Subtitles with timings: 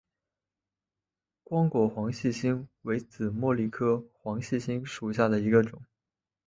[1.43, 5.79] 光果黄细心为紫茉莉科黄细心属下的一个种。